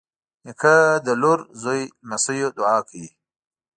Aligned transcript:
نیکه 0.45 0.75
د 1.05 1.07
لور، 1.21 1.39
زوی، 1.61 1.81
لمسيو 2.09 2.49
دعا 2.57 2.77
کوي. 2.87 3.07